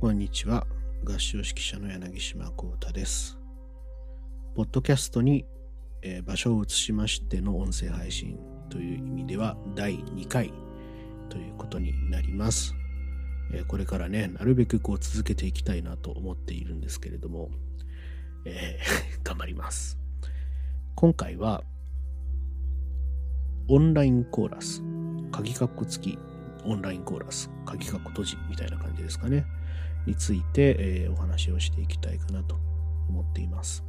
[0.00, 0.66] こんにちは。
[1.04, 3.38] 合唱指揮者の柳島幸太です。
[4.54, 5.44] ポッドキャストに、
[6.00, 8.38] えー場所を移しましての音声配信
[8.70, 10.54] という意味では第2回
[11.28, 12.74] ということになります。
[13.52, 17.50] えーこれからね、なるべくこう続けていきたいなと思っているんですけれども、
[18.46, 19.98] えー 頑張ります。
[20.94, 21.62] 今回は、
[23.68, 24.82] オンラインコーラス、
[25.30, 26.18] 鍵括弧付き
[26.64, 29.44] オンラインコーラス、鍵括弧閉じみたいな感じですかね。
[30.06, 32.56] について、えお話をしていきたいかなと
[33.08, 33.84] 思っています。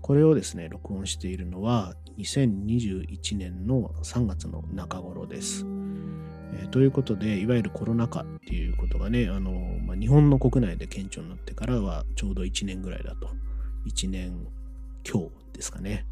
[0.00, 5.64] これをですね、録音しているのは2021年の3月の中頃です。
[6.56, 9.52] えということで、いわゆるコロナ禍っていうことがね、あの
[9.84, 13.30] まあ、日本の国内で顕著になってからはちょうど1年ぐらいだと。
[13.86, 14.46] 1年
[15.02, 16.06] 強ですかね。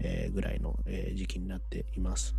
[0.00, 2.36] えぐらいの、え時期になっています。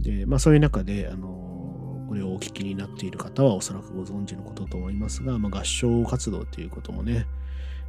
[0.00, 7.26] で、まあそういう中で、あのこれをお聞きになっている方はおそらくご存知のことと思いますが、まあ、合唱活動ということもね、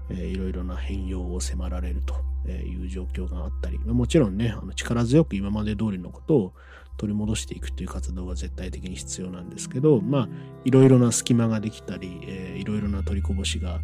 [0.10, 2.16] えーいろいろな変容を迫られると
[2.50, 6.54] いう状況があったり、まあもちろんね、あの力強く今まで通りのことを
[6.98, 10.30] 取り戻していくという活動が絶対的に必要なんですけど、まあ、
[10.66, 13.80] いろいろな隙間ができたり、えーいろいろな取りこぼしが、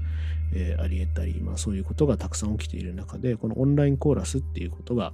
[0.54, 5.14] えーあり得たり、まあそういうことがたくさん起きている中で、このオンラインコーラスっていうことが、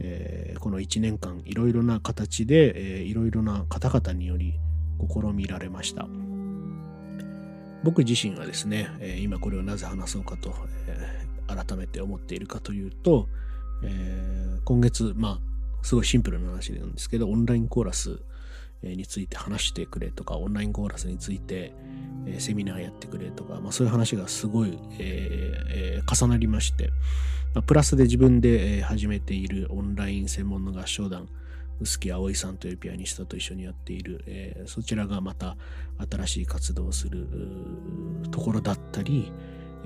[0.00, 4.54] えーこの1年間いろいろな形で、えーいろいろな方々により
[4.98, 6.08] 試みられました。
[7.82, 10.54] 僕自身はですね、え今これをなぜ話そうかと、
[10.86, 13.28] えー改めて思っているかというと、
[13.82, 15.40] えー今月、まあ、
[15.82, 18.20] すごいシンプルな話なんですけど、オンラインコーラス
[18.90, 21.74] について話してくれとか、オンラインコーラスについて、
[22.26, 26.90] えセミナーやってくれとか、まあ、そういう話がすごい、えーえー重なりまして、
[27.54, 31.28] まあ、プラスで自分で、始めているオンライン専門の合唱団、
[31.80, 35.56] 臼木葵さんというピアニストと一緒にやっている、えーそちらがまた
[36.10, 37.26] 新しい活動をする
[38.30, 39.32] ところだったり、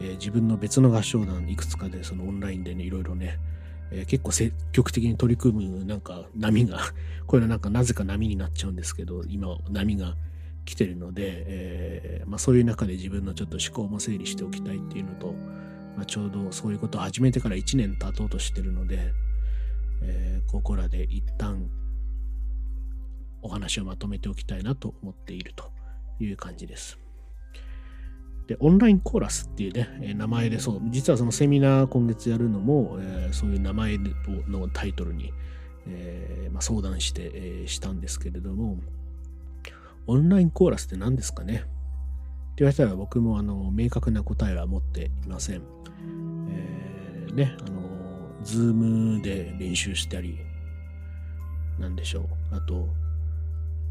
[0.00, 3.38] えー自分の別の合唱団いくつかでそのオンラインでねいろいろね、
[3.90, 6.78] えー結構積極的に取り組むなんか波が
[7.26, 10.16] こういうのなんかなぜか波になっちゃうんですけど今波が
[10.64, 15.32] 来てるので、えーまあ、そういう中で自分のちょっと思考も整理しておきたいっていうのと、
[15.96, 19.12] まあ、ちょうどそういうことを始めてから1年経とうとしてるので、
[20.02, 21.68] えーここらで一旦
[23.42, 25.70] お話をまとめておきたいなと思っていると
[26.20, 26.98] いう感じです。
[28.48, 33.98] で、オンラインコーラスっていうね、え名前で、そう、実はそのセミナー今月やるのも、えーそういう名前
[34.48, 35.32] のタイトルに、
[35.86, 38.78] えーまあ、相談して、えーしたんですけれども、
[40.06, 41.56] オンラインコーラスって何ですかね？
[41.56, 41.66] って
[42.64, 45.62] 言われたら僕もあの明確な答えは持っていません。
[46.50, 47.82] えーね、あの、
[48.42, 50.38] ズームで練習したり、
[51.78, 52.54] なんでしょう。
[52.56, 52.88] あと、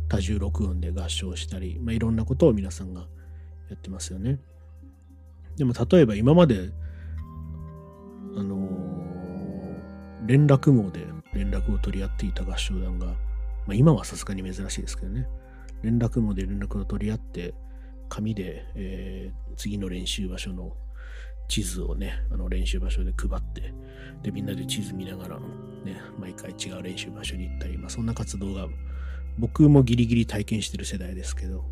[0.09, 3.07] 多重録音で合唱したり、まあ、いろんなことを皆さんが
[3.69, 4.39] やってますよね。
[5.57, 6.69] でも例えば今まで、
[8.35, 8.88] あのー
[10.28, 13.16] 連絡網で連絡を取り合っていた合唱団が、ま
[13.69, 15.25] あ、今はさすがに珍しいですけどね、
[15.83, 17.53] 連絡網で連絡を取り合って、
[18.09, 20.75] 紙で、えー次の練習場所の
[21.47, 23.73] 地図をね、あの練習場所で配って、
[24.22, 28.67] で、みんなで地図見ながら、ね、毎回違う練習場所に行ったり、まあ、そんな活動が
[29.39, 31.63] 僕もギリギリ体験してる世代ですけど、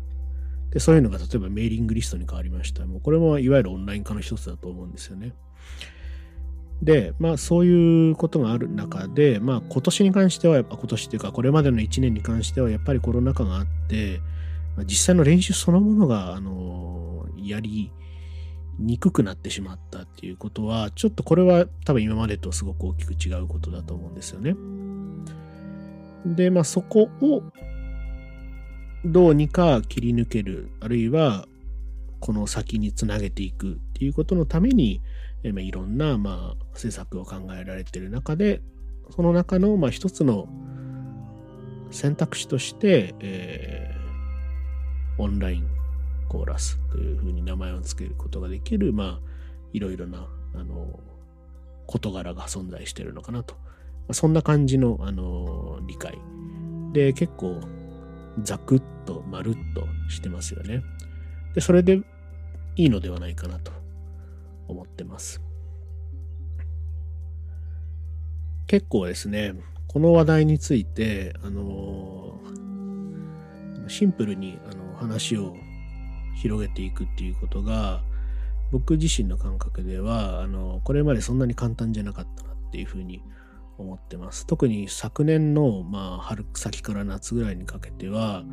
[0.76, 2.84] で、そういうのが例えばメーリングリストに変わりました。
[2.84, 5.32] もうこれもいわゆるオンライン化の一つだと思うんですよね。
[6.82, 14.20] で、まあそういうことがある中で、まあ今年に関しては、やっぱ今年っていうかこれまでの1年に関してはやっぱりコロナ禍があって、
[14.76, 17.90] まあ実際の練習そのものが、あのやり
[18.78, 24.54] にくくなってしまったっていうことは、ちょっとこれは多分今までとすごく大きく違うことだと思うんですよね。
[26.26, 27.42] で、まあそこを
[29.04, 31.46] どうにか切り抜ける、あるいは
[32.20, 35.00] この先につなげていくっていうことのために、
[35.42, 38.60] えまあいろんな、まあ、施策を考えられている中で、
[39.10, 40.48] その中の、まあ、一つの
[41.90, 43.96] 選択肢として、えー
[45.18, 45.68] オンライン
[46.28, 49.20] コーラスというふうに名前を付けることができる、まあ、
[49.72, 51.00] いろいろな、あの、
[51.86, 53.54] 事柄が存在しているのかなと。
[53.54, 53.60] ま
[54.10, 56.18] あそんな感じの、あの、理解。
[56.92, 57.60] で、結構、
[58.42, 60.82] ザクッと、まるっとしてますよね。
[61.54, 62.00] で、それで
[62.76, 63.72] いいのではないかなと
[64.68, 65.42] 思ってます。
[68.66, 69.54] 結構ですね、
[69.86, 72.38] この話題について、あの
[73.88, 75.56] シンプルにあの話を
[76.34, 78.02] 広げていくっていうことが、
[78.72, 83.22] 僕自身の感覚では、あの、これまでそんなに簡単じゃなかったなっていうふうに
[83.78, 84.46] 思ってます。
[84.46, 88.44] 特に昨年の、まあ、春先から夏ぐらいにかけては、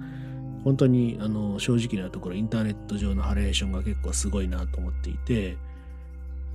[0.63, 5.57] 本当にあの正直なところインターネット上のハレーションが結構すごいなと思っていて、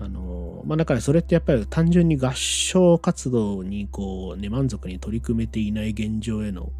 [0.00, 6.72] あのまあ、だからそれってやっぱり単純に合唱活動にこう、ね、満足に取り組めていない現状への、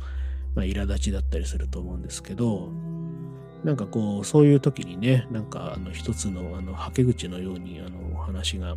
[0.55, 2.71] まあ、苛立ちだったりすると思うんですけど、
[3.65, 8.77] なんかこう、そういう時にね、なんかあの一つのあのはけ口のようにあの話が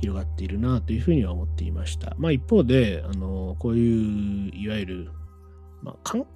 [0.00, 2.14] 広がっているなというふうには思っていました。
[2.18, 5.10] まあ一方で、あのこういういわゆる、
[5.82, 6.26] まあ、かん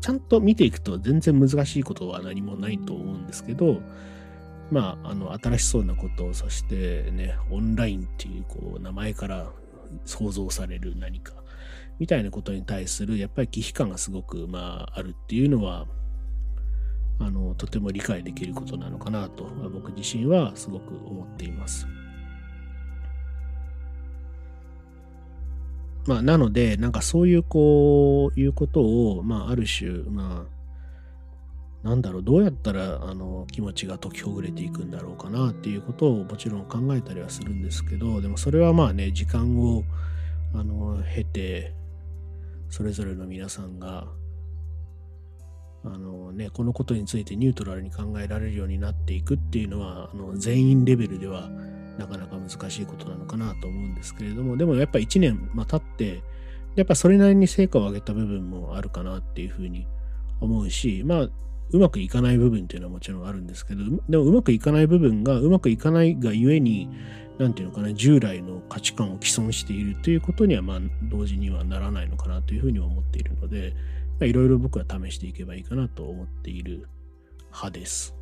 [0.00, 3.80] ちゃんと見ていくと全然難しいことは何もないと思うんですけど、
[4.70, 9.50] まあ、あの新しそうなことをそしてねオンラインっていうこう名前から
[10.04, 11.32] 想像される何か
[11.98, 15.86] みたいなことに対するやっぱり危機感がすごく、まあ、あるっていうのは
[17.18, 21.86] あのとても理解できることなのかなと僕自身はすごく思っています。
[26.06, 39.84] まあ、なので、なんかそういう、こう、いうことを、まあ、ある種、まあ、なんだろう、どうやったら、あの、気持ちが解きほぐれていくんだろうかなっていうことをもちろん考えたりはするんですけど、でもそれはまあね、時間を、
[40.54, 41.74] あの、経て、
[42.68, 44.08] それぞれの皆さんが、
[45.82, 51.50] あのね、このことについてニュートラルに考えられるようになっていくっていうのは、あの全員レベルでは
[52.00, 56.22] なかなか難しいことなのかなと思うんですけれども、でもやっぱ1年、ま、経って、
[56.74, 59.86] やっぱそれなりに成果を上げた部分もあるかなっていうふうに
[60.40, 61.28] 思うし、まあ、
[61.72, 66.88] うまくいかない部分っていうのはもちろんあるんですけど、でもうまくいかない部分がうまくいかないがゆえに、
[67.38, 70.80] なんていうのかな、従来の価値観を既存しているということには、まあ、
[71.10, 73.74] 同時にはならないのかなというふうに思っているので、
[74.22, 76.88] いろいろ僕は試していけばいいかなと思っている
[77.48, 78.19] 派です。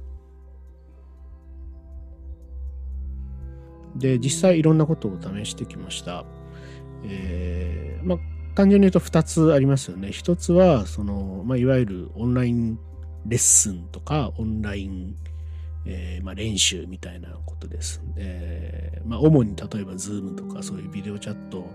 [3.98, 6.24] で、実際いろんなことを試してきました。
[7.04, 8.18] えー、まあ、
[8.54, 10.08] 単純に言うと2つありますよね。
[10.08, 12.78] 1つは、その、まあ、いわゆるオンライン
[13.26, 15.14] レッスンとか、オンライン、
[15.84, 18.02] えー、まあ、練習みたいなことです。
[18.16, 21.68] えー、まあ、主に例えば Zoom とかそういうビデオチャット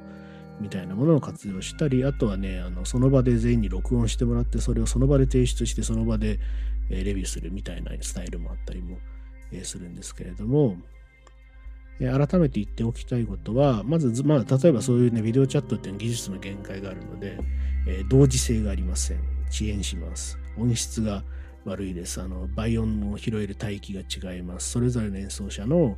[0.60, 6.40] みたいなものを活用したり、あとはね、あのその場で全員に録音してもらって、それをその場で提出して、その場で、
[6.90, 8.98] レビューするみたいなスタイルもあったりも、
[9.64, 10.78] するんですけれども、
[12.00, 17.38] 改めて言っておきたいことは、まず、まあ、例えばそういうね、ビデオチャットっていう技術の限界があるので、
[17.88, 19.20] え同時性がありません。
[19.50, 20.38] 遅延します。
[20.58, 21.24] 音質が
[21.66, 22.22] 悪いです。
[22.22, 24.02] あの、倍音を拾える帯域が
[24.34, 24.72] 違います。
[24.72, 25.98] それぞれの演奏者の、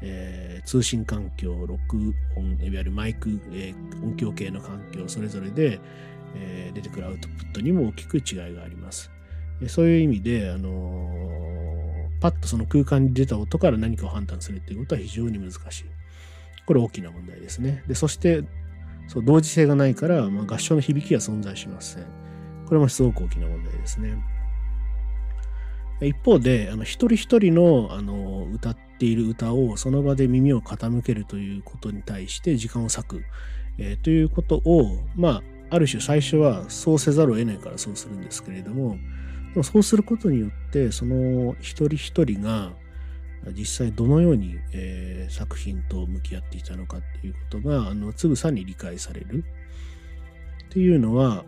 [0.00, 5.80] えー、通信環境、録音、いわゆるマイク、えー、音響系の環境、それぞれで、
[6.36, 9.10] えー、出てくるアウトプットにも大きく違いがあります。
[9.68, 11.53] そういう意味で、あの
[12.20, 15.84] パッとその空間に出た音から何かを判断するっていうことは非常に難しい。
[16.66, 17.84] これ大きな問題ですね。
[17.86, 18.44] で、そして、
[19.06, 22.06] そう同時性がないから、まあ、合唱の響きは存在しません。
[22.66, 24.16] これもすごく大きな問題ですね。
[26.00, 33.24] 一方で、あの一人一人のあの歌っている歌をその場で耳を傾けるということに対して時間を割く、
[33.78, 38.96] えー、ということを、まあ、ある種最初はそうせざるを得ないからそうするんですけれども、
[39.54, 42.72] でもそうすることによって、その一人一人が
[43.52, 49.44] 実際どのように、えー、作品と向き合っていたのかっていうことが、あの、つぶさに理解される
[50.66, 51.44] っていうのは、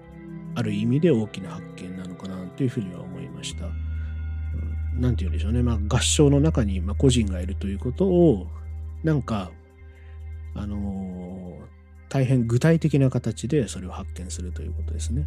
[0.55, 3.67] ある意味で大きな発見なのかなというふうには思いました。
[4.95, 8.47] 何て言うんでしょうね、まあ、合唱の中にま個人がいるということを、
[9.03, 9.51] なんか、
[10.55, 11.67] あのー、
[12.09, 15.27] 大変具体的な形でそれを発見するということですね。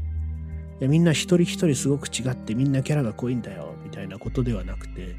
[0.79, 5.15] やみんな一人一人すごく違ってみんなキャラが濃いんだよみたいなことではなくて、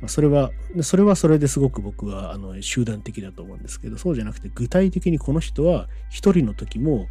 [0.00, 0.50] まあ、それは
[0.82, 7.08] それはそれですごく僕はあの集団的だと思うんですけどそうじゃなくて具体的にこの人は一人の時も、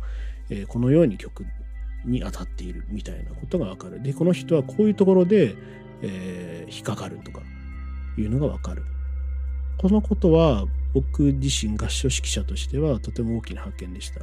[0.49, 1.45] えー、このように曲
[2.05, 4.01] に当たっているみたいなことがわかる。
[4.01, 5.55] でこの人はこういうところで
[6.03, 7.41] えー、引っかかるとか
[8.17, 8.83] いうのがわかる。
[9.79, 14.21] このことは僕自身合唱指揮者としてはとても大きな発見でした。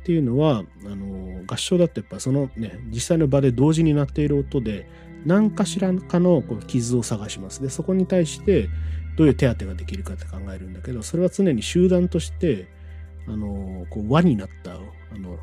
[0.00, 4.88] っていうのはあの合唱だってやっぱそのね実際の場で同時になっている音で
[5.26, 7.62] 何かしらかのこう傷を探します。
[7.62, 8.68] でそこに対して
[9.16, 12.68] どういう手当てができるかって考えるんだけどそれは常に集団として
[13.28, 14.78] あのこう輪になったあ
[15.18, 15.38] の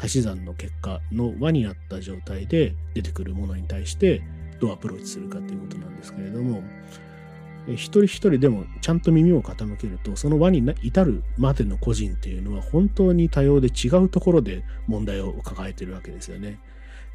[0.00, 4.22] 足し算の結果の輪になった状態で出てくるものに対して
[4.60, 6.62] どうアプローチするかということなんですけれども、
[7.74, 16.58] 一人一人でもちゃんと耳を傾けると、その輪に至るまでの個人っていうのは本当に多様で違うところで問題を抱えてるわけですよね。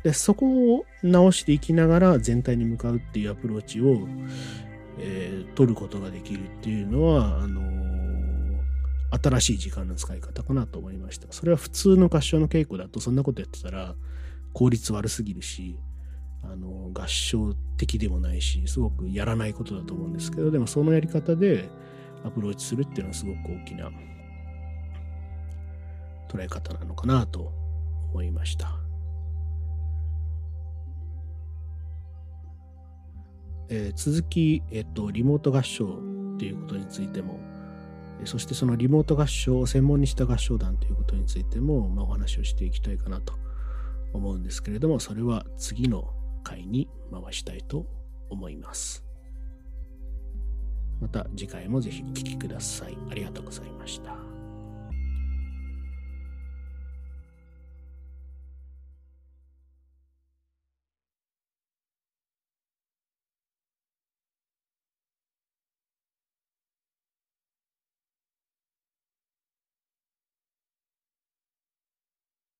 [0.04, 4.08] で、そこを直していきながら全体に向かうっていうアプローチを、
[5.00, 11.28] えー、取ることができるっていうのは、あのー、新しい時間の使い方かなと思いました。
[11.32, 13.96] それは普通の合唱の稽古だとそんなことやってたら
[14.52, 15.78] 効率悪すぎるし、
[16.44, 21.70] あの合唱的でもないしすごくやらないことだと思うんですけどでもそのやり方で
[22.24, 23.90] アプローチするっていうのはすごく大きな
[26.30, 27.52] 捉え方なのかなと
[28.12, 28.80] 思いました。
[33.70, 35.86] えー、続き、えっと、リモート合唱
[36.36, 37.40] っていうことについても、
[38.26, 43.34] そしてそのリモート合唱を専門にした合唱団ということについても、まあ、お話をしていきたいかなと
[44.14, 47.86] 思うんですけれども、それは次の回に回したいと
[48.30, 49.04] 思います。
[51.02, 52.98] また次回もぜひお聴きください。
[53.10, 54.43] ありがとうございました。